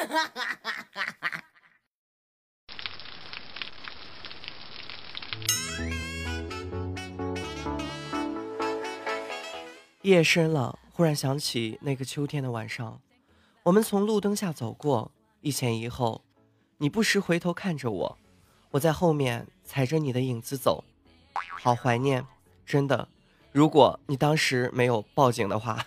[10.02, 13.00] 夜深了，忽然想起那个秋天的晚上，
[13.64, 16.24] 我们从路灯下走过，一前一后，
[16.78, 18.18] 你不时回头看着我，
[18.70, 20.82] 我在后面踩着你的影子走，
[21.62, 22.26] 好怀念，
[22.64, 23.08] 真的。
[23.52, 25.84] 如果你当时没有报警的话。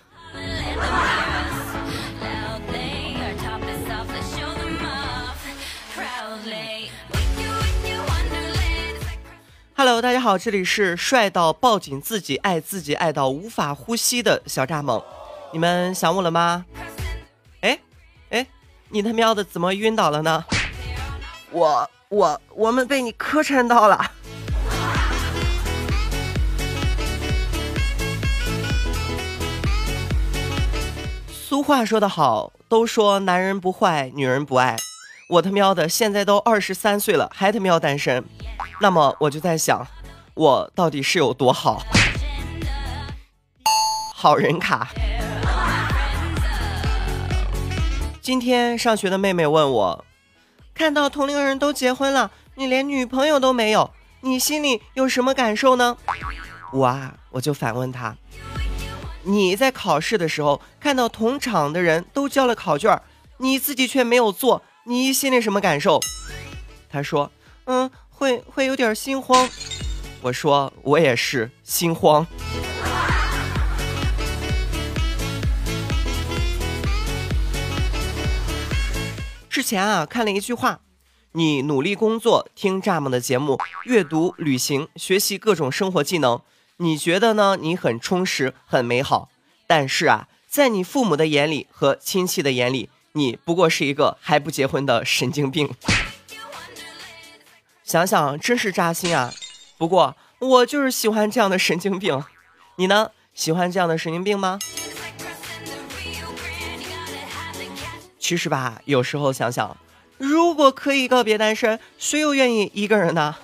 [9.86, 15.04] Hello，大家好，这里是帅到抱紧自己、爱自己爱到无法呼吸的小蚱蜢，
[15.52, 16.66] 你们想我了吗？
[17.60, 17.78] 哎
[18.30, 18.48] 哎，
[18.88, 20.46] 你他喵的怎么晕倒了呢？
[21.52, 24.10] 我我我们被你磕碜到了。
[31.30, 34.78] 俗话说得好，都说男人不坏，女人不爱。
[35.28, 38.24] 我他喵的，现在都二十三岁了，还他喵单身。
[38.84, 39.88] 那么我就在想，
[40.34, 41.82] 我到底是有多好？
[44.14, 44.90] 好人卡。
[48.20, 50.06] 今天上学的妹妹问我，
[50.74, 55.96] 看到同龄人都结婚了，你连女朋友都没有，你心里有什么感受呢？
[56.74, 58.18] 我啊，我就反问她，
[59.22, 63.02] 你在考试的时候看到同场的人都交了考卷，
[63.38, 64.62] 你自己却没有做。
[64.84, 66.02] 你心里什么感受？
[66.90, 67.32] 他说
[67.64, 67.90] ：“嗯，
[68.24, 69.50] 会会有点心慌。”
[70.24, 72.26] 我说：“我也是心慌。”
[79.50, 80.80] 之前啊，看了一句话
[81.34, 86.42] ：“你努力工作，听蚱蜢的节目，阅读、旅行、学习各种生活技能，
[86.78, 87.58] 你觉得呢？
[87.60, 89.30] 你很充实，很美好。
[89.68, 95.70] 但是啊，在你父母的眼里和亲戚的眼里。”你不过是一个还不结婚的神经病，
[97.94, 99.32] 想想真是扎心啊！
[99.78, 102.24] 不过我就是喜欢这样的神经病，
[102.78, 103.12] 你呢？
[103.36, 104.58] 喜欢这样的神经病吗？
[108.18, 109.78] 其实吧，有时候想想，
[110.18, 113.36] 如果可以告别单身，谁又愿意一个人呢？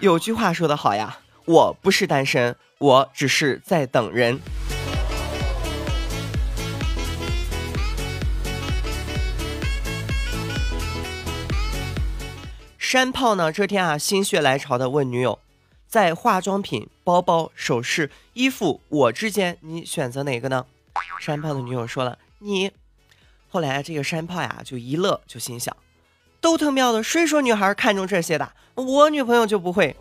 [0.00, 4.40] 有句话说得好呀，我不是单身，我只是在等人。
[12.94, 13.50] 山炮呢？
[13.50, 15.40] 这天啊，心血来潮的问女友，
[15.88, 20.64] 在化妆品、包包、首饰、衣服我之间，你选择哪个呢？
[21.18, 22.70] 山炮的女友说了你。
[23.48, 25.76] 后来这个山炮呀，就一乐，就心想，
[26.40, 28.52] 都他喵的，谁说女孩看中这些的？
[28.76, 29.96] 我女朋友就不会。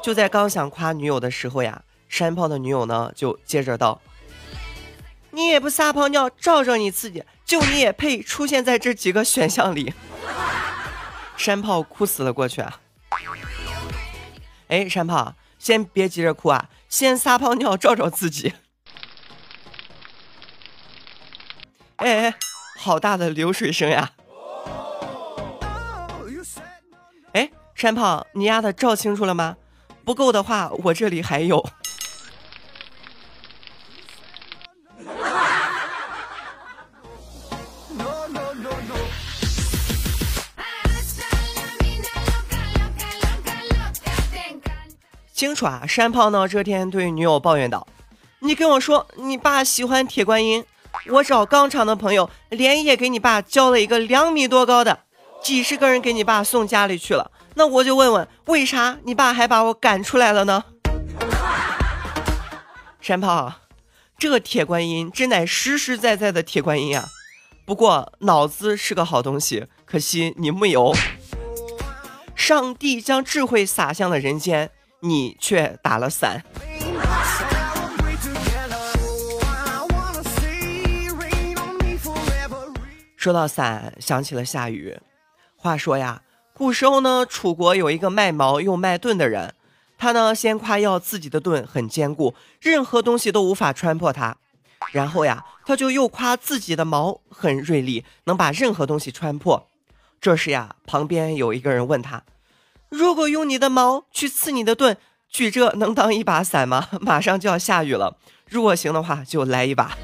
[0.00, 4.00] 就在刚想夸女友的时候呀，山炮的女友呢，就接着道
[5.34, 9.92] ：“你也不撒泡尿照照你自己，就你也配出现在这几个选项里？”
[11.36, 12.80] 山炮哭死了过去啊！
[14.68, 18.54] 哎，山炮，先别急着哭啊，先撒泡尿照照自己。
[21.96, 22.34] 哎，
[22.78, 24.12] 好大的流水声呀！
[27.32, 29.56] 哎，山炮，你丫的照清楚了吗？
[30.04, 31.64] 不够的话，我这里还有。
[45.56, 45.84] 楚啊！
[45.88, 46.46] 山炮呢？
[46.46, 47.88] 这天对女友抱怨道
[48.40, 50.62] ：“你跟我说你爸喜欢铁观音，
[51.08, 55.00] 我找钢厂的朋友连夜给你爸交了一个两米多高的，
[55.42, 57.30] 几十个人给你爸送家里去了。
[57.54, 60.62] 那我就问问，为啥你爸还把我赶出来了呢？”
[63.00, 63.54] 山炮，
[64.18, 67.08] 这铁观音真乃实实在在的铁观音啊！
[67.64, 70.94] 不过脑子是个好东西，可惜你木有。
[72.34, 74.70] 上帝将智慧洒向了人间。
[75.00, 76.42] 你却打了伞。
[83.16, 84.96] 说到伞，想起了下雨。
[85.56, 86.22] 话说呀，
[86.54, 89.54] 古时候呢，楚国有一个卖矛又卖盾的人，
[89.98, 94.36] 他呢先夸耀自己的盾很坚固，任何东西都无法穿破它。
[94.92, 99.66] 然后呀，他就又夸自己的矛很锐利，能把任何东西穿破。
[100.20, 102.22] 这时呀，旁边有一个人问他。
[102.88, 104.96] 如果用你的矛去刺你的盾，
[105.28, 106.88] 举这能当一把伞吗？
[107.00, 108.16] 马上就要下雨了，
[108.48, 109.96] 如果行的话，就来一把。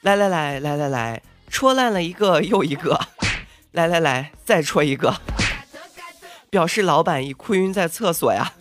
[0.00, 2.98] 来来来来来来，戳烂了一个又一个，
[3.72, 5.20] 来来来，再戳一个，
[6.48, 8.54] 表示老板已哭晕在厕所呀。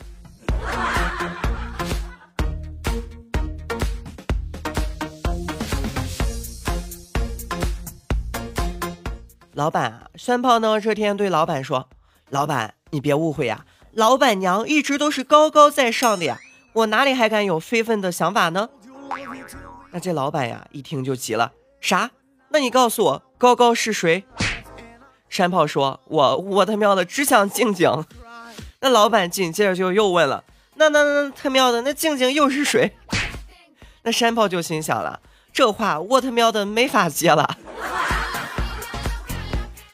[9.60, 11.90] 老板啊，山炮呢这天对老板说
[12.32, 16.40] ：“老板，你别误会呀，老板娘一直都是高高在上的呀，
[16.72, 18.70] 我哪里还敢有非分的想法呢？”
[19.92, 21.52] 那这老板呀一听就急了
[21.82, 22.12] ：“啥？
[22.52, 24.24] 那你告诉我，高高是谁？”
[25.28, 28.06] 山炮说：“我我他喵的只想静静。”
[28.80, 30.46] 那老板紧接着就又问了
[30.76, 32.96] ：“那那那他喵的，那静静又是谁？”
[34.04, 35.20] 那山炮就心想了
[35.52, 37.58] ：“这话我他喵的没法接了。”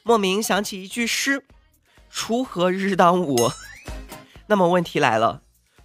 [0.08, 1.44] 莫名想起一句诗
[2.14, 3.50] ：“锄禾日当午。
[4.46, 5.42] ”那么问题来了，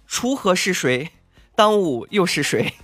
[0.07, 1.09] 锄禾是谁？
[1.55, 2.75] 当午又是谁？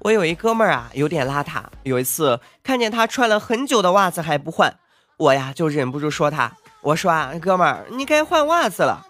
[0.00, 1.62] 我有一哥们儿啊，有点邋遢。
[1.84, 4.76] 有一次看见他穿了很久的袜子还不换，
[5.18, 9.06] 我呀就忍不住说他：“我说啊，哥们儿，你该换袜子了。”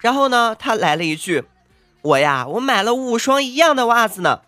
[0.00, 1.44] 然后呢，他来了一句。
[2.02, 4.42] 我呀，我买了五双一样的袜子呢。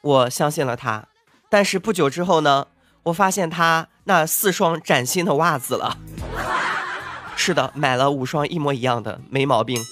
[0.00, 1.08] 我相信了他，
[1.48, 2.66] 但是不久之后呢，
[3.04, 5.98] 我发现他那四双崭新的袜子了。
[7.36, 9.82] 是的，买了五双一模一样的，没毛病。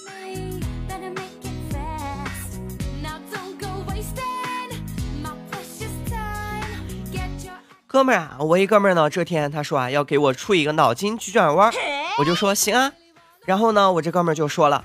[7.87, 11.71] 哥们儿啊，我一哥们儿呢，这天他说啊，要给我出一个脑筋急转弯，
[12.19, 12.91] 我就说行啊。
[13.45, 14.83] 然后呢，我这哥们儿就说了。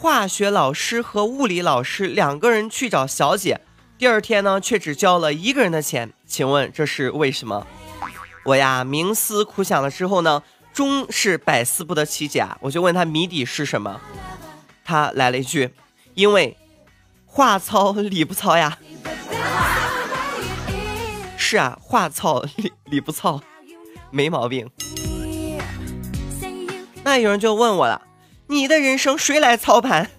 [0.00, 3.60] 化学老师和物理老师两个人去找小姐，
[3.98, 7.66] 第二天呢却只交了一个人的钱，请问这是为什么？
[8.46, 10.42] 我呀冥思苦想了之后呢，
[10.72, 14.00] 终是百思不得其解，我就问他谜底是什么，
[14.82, 15.74] 他来了一句：
[16.14, 16.56] 因为
[17.26, 18.78] 话糙理不糙呀。
[21.36, 23.42] 是啊，话糙理理不糙，
[24.10, 24.70] 没毛病。
[27.04, 28.00] 那有人就问我了。
[28.50, 30.10] 你的人生谁来操盘？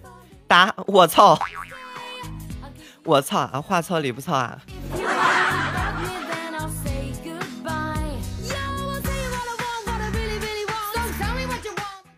[0.48, 1.38] 答：我操！
[3.04, 3.60] 我操啊！
[3.60, 4.58] 话糙理不糙啊！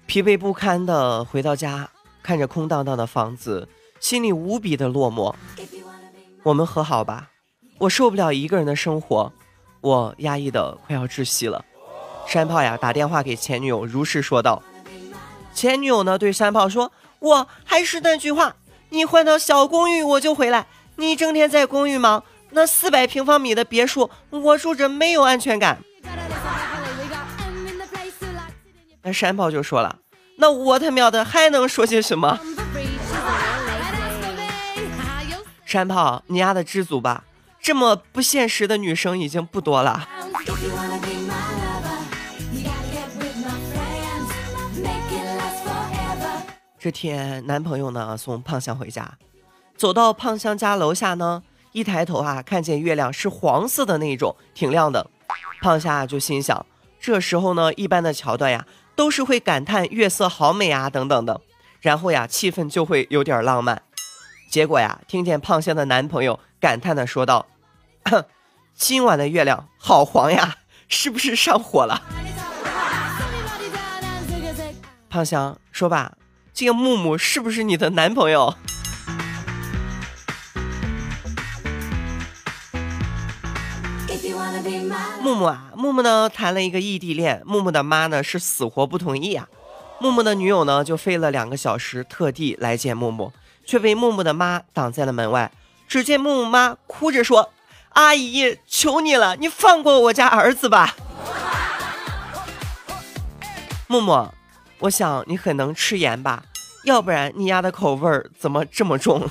[0.07, 1.89] 疲惫不堪的回到家，
[2.23, 3.69] 看着空荡荡的房子，
[3.99, 5.35] 心里无比的落寞。
[6.45, 7.31] 我们和好吧，
[7.79, 9.33] 我受不了一个人的生活，
[9.81, 11.65] 我压抑的快要窒息了。
[12.29, 14.63] 山炮呀，打电话给前女友，如实说道。
[15.55, 16.91] 前女友呢对山炮说
[17.21, 18.57] ：“我还是那句话，
[18.91, 20.67] 你换套小公寓我就回来。
[20.97, 25.79] 你整天在公寓忙，那四百平方米的别墅我住着没有安全感。”
[29.03, 29.99] 那山炮就说了
[30.39, 32.41] ：“那我他喵的还能说些什么？”
[35.65, 37.25] 山炮，你丫的知足吧，
[37.61, 40.09] 这么不现实的女生已经不多了。
[46.85, 49.17] 这天，男朋友呢送胖香回家，
[49.75, 51.43] 走到胖香家楼下呢，
[51.73, 55.09] 一抬头啊，看见月亮是黄色的那种，挺亮的。
[55.63, 56.67] 胖香就心想，
[57.01, 61.41] 这时候呢，一般的桥段呀，都是会感叹月色好美啊等等的，
[61.81, 63.81] 然后呀，气氛就会有点浪漫。
[64.51, 67.47] 结果呀，听见胖香的男朋友感叹的说道
[68.77, 70.57] ：“今晚的月亮好黄呀，
[70.87, 72.03] 是不是上火了？”
[75.09, 76.13] 胖香说吧。
[76.55, 78.55] 这个木木是不是你的男朋友？
[85.21, 89.49] 木木啊，木木呢谈了一个异地恋，木木的妈呢是死活不同意啊。
[89.99, 93.33] 木木的女友呢就飞了两个小时，特地来见木木，
[93.67, 95.51] 却被木木的妈挡在了门外。
[95.89, 97.51] 只见木木妈哭着说
[97.95, 100.95] ：“阿姨，求你了，你放过我家儿子吧。”
[103.89, 104.29] 木木。
[104.85, 106.45] 我想你很能吃盐吧，
[106.85, 109.31] 要不然你丫的口味儿怎么这么重？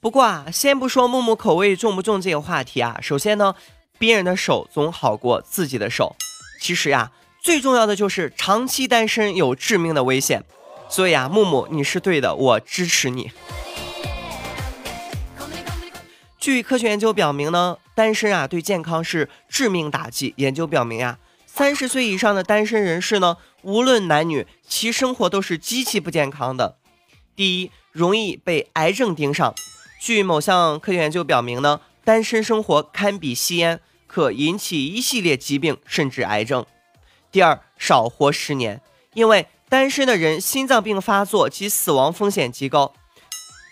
[0.00, 3.54] 不过啊，先不说木木口味重不重这个话题啊，首先呢，
[3.98, 6.16] 别人的手总好过自己的手。
[6.58, 7.12] 其实呀，
[7.42, 10.42] 最重要的就是长期单身有致命的危险。
[10.88, 13.30] 所以啊，木木你是对的，我支持你。
[16.38, 20.34] 据科学研究表明呢，单身啊对健康是致命打击。
[20.36, 26.76] 研究表明啊，三十岁以上的单身人士呢，无论男女，其生活都是极其不健康的。
[27.34, 29.52] 第一，容易被癌症盯上。
[30.00, 36.64] 据某项科学研究表明呢，单身生活堪比吸烟，可引起一系列疾病，甚至癌症。
[37.32, 38.80] 第二，少活十年，
[39.14, 42.94] 因为单身的人心脏病发作及死亡风险极高。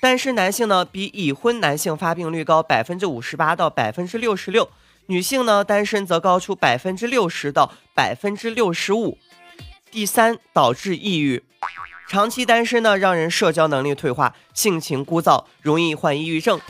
[0.01, 4.69] 单身男性呢比已婚男性发病率高百分之五十八到百分之六十六，
[5.07, 9.19] 女性呢单身则高出百分之六十到百分之六十五。
[9.91, 11.43] 第三，导致抑郁，
[12.09, 16.61] 长期单身呢让人社交能力退化，性情枯燥，容易患抑郁症。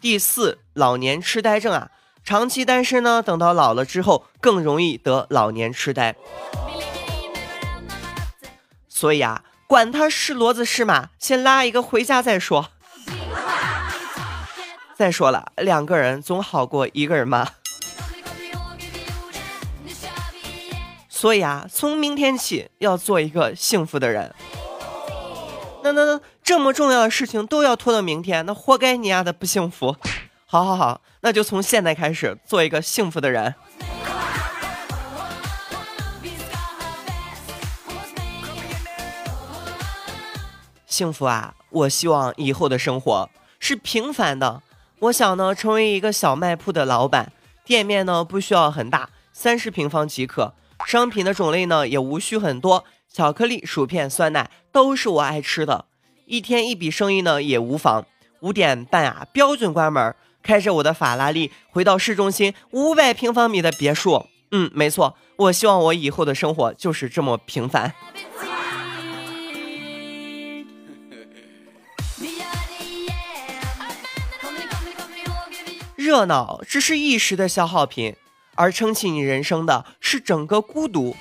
[0.00, 1.90] 第四，老年痴呆症啊，
[2.24, 6.16] 长期单身呢等到老了之后更容易得老年痴呆。
[8.88, 9.44] 所以啊。
[9.72, 12.68] 管他是骡子是马，先拉一个回家再说。
[14.94, 17.48] 再说了，两个人总好过一个人嘛。
[21.08, 24.34] 所以啊，从明天起要做一个幸福的人。
[25.82, 29.96] 那那那，这么重要的事情都要拖到明天，那活该你丫的不幸福。
[30.44, 33.54] 好好好，那就从现在开始做一个幸福的人。
[40.92, 41.54] 幸福啊！
[41.70, 44.62] 我希望以后的生活是平凡的。
[44.98, 47.32] 我想呢，成为一个小卖铺的老板，
[47.64, 50.52] 店面呢不需要很大，三十平方即可。
[50.84, 55.86] 商品的种类呢也无需很多，巧克力、薯片、酸奶都是我爱吃的。
[56.26, 58.04] 一天一笔生意呢也无妨。
[58.40, 64.26] 五点半啊，标准关门，开着我的法拉利回到市中心五百平方米的别墅。
[64.50, 67.94] 嗯，没错，我希望我以后的生活就是这么平凡。
[76.02, 78.16] 热闹只是一时的消耗品，
[78.56, 81.14] 而撑起你人生的是整个孤独。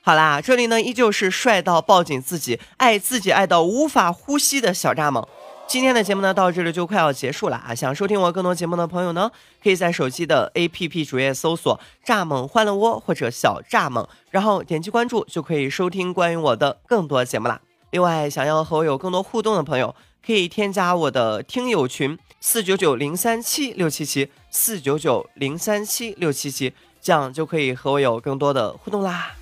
[0.00, 5.28] 好啦，这里呢依旧是帅到抱紧自己、爱自己爱到无法呼吸的小蚱蜢。
[5.68, 7.74] 今天的节目呢到这里就快要结束了啊！
[7.74, 9.30] 想收听我更多节目的朋友呢，
[9.62, 17.60] 可以在手机的 APP 主页搜索“蚱蜢欢乐窝”或者“小蚱蜢”，然后点击关注就可以收听关于我的更多节目啦。
[17.90, 22.18] 另外，想要和我有更多互动的朋友，可以添加我的听友群。
[22.42, 26.72] 四九九零三七六七七，四九九零三七六七七，
[27.02, 29.32] 这样就可以和我有更多的互动啦。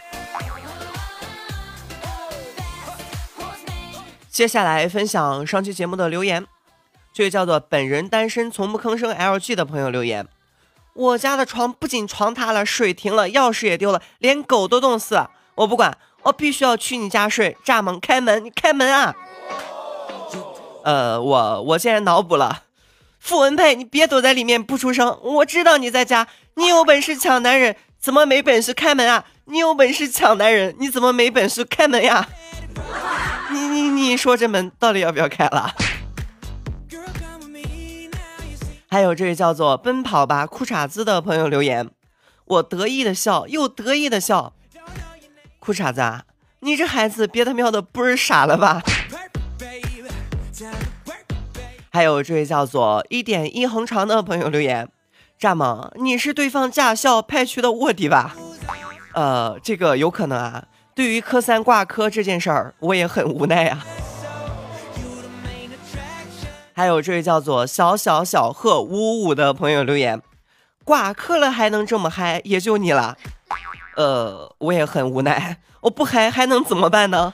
[4.28, 6.44] 接下来分享上期节目的留言，
[7.12, 10.26] 这位叫做“本人单身从不吭声 LG” 的朋友留言：
[10.94, 15.30] 我家的床不仅床塌了，水停了，钥匙也丢了，连狗都冻死了。
[15.54, 17.56] 我不管，我必须要去你家睡。
[17.64, 19.14] 蚱蜢，开门，你开门啊！
[20.84, 22.64] 呃，我我现在脑补了。
[23.18, 26.28] 傅文佩，你别躲在里面不出声，我知道你在家。
[26.54, 29.24] 你有本事抢男人，怎么没本事开门啊？
[29.46, 32.28] 你有本事抢男人，你怎么没本事开门呀？
[33.50, 35.74] 你你你说这门到底要不要开了？
[38.90, 41.90] 还有这位叫做“奔跑吧裤衩子”的朋友留言，
[42.44, 44.54] 我得意的笑，又得意的笑。
[45.58, 46.24] 裤衩子，啊，
[46.60, 48.82] 你这孩子别他喵的不是傻了吧？
[51.90, 54.88] 还有这位叫做一点一横长的朋友留言：
[55.40, 58.36] 蚱蜢，你是对方驾校派去的卧底吧？
[59.14, 60.64] 呃，这个有可能啊。
[60.94, 63.84] 对于科三挂科这件事儿，我也很无奈啊。
[66.72, 70.20] 还有这位叫做小小小贺五五的朋友留言：
[70.84, 73.16] 挂科了还能这么嗨，也就你了。
[73.96, 77.32] 呃，我也很无奈，我不嗨还能怎么办呢？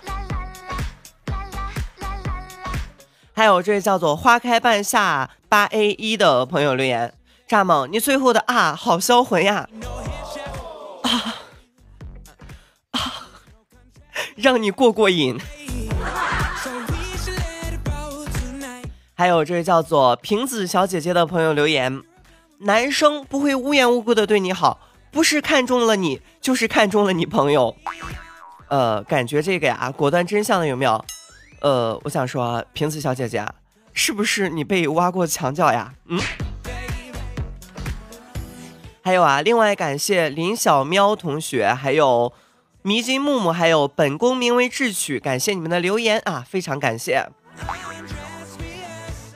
[3.37, 7.13] 还有这位叫做花开半夏八 A 一的朋友留言：
[7.49, 9.69] 蚱蜢，你最后的啊，好销魂呀！
[11.03, 11.35] 啊
[12.93, 13.01] 啊，
[14.37, 15.37] 让你过过瘾。
[19.17, 22.03] 还有这位叫做瓶子小姐姐的朋友留言：
[22.59, 24.79] 男生不会无缘无故的对你好，
[25.11, 27.75] 不是看中了你，就是看中了你朋友。
[28.69, 31.05] 呃，感觉这个呀，果断真相的有没有？
[31.65, 33.43] 呃，我想说，瓶子小姐姐，
[33.95, 35.95] 是不是你被挖过墙角呀？
[36.09, 36.21] 嗯。
[39.03, 42.31] 还有啊，另外感谢林小喵同学，还有
[42.83, 47.27] 迷津木木，还有本宫名为智取，感谢你们的留言啊，非常感谢。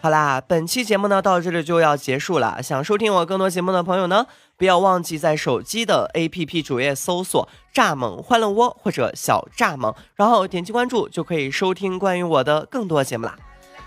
[0.02, 2.62] 好啦，本期节目呢到这里就要结束了。
[2.62, 4.26] 想收听我更多节目的朋友呢，
[4.58, 13.38] 不要忘记在手机的 APP 主页搜索“蚱蜢欢乐窝”或者“小蚱蜢”，然后点击关注就可以收听关于我的更多节目啦。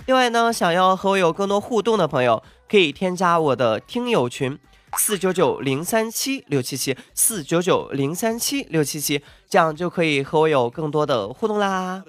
[0.07, 4.57] 另外呢，想要和我有更多互动的朋友，可以添加我的听友群
[4.97, 12.03] 四九九零三七六七七四九九零三七六七七，这样就可以和我有更多的互动啦。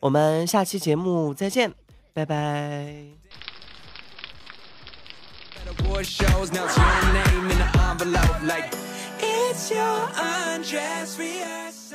[0.00, 1.72] 我们下期节目再见。
[2.14, 3.47] 拜拜。
[6.04, 6.52] Shows.
[6.52, 8.72] Now it's your name in the envelope like
[9.20, 11.87] it's your undress rehearsal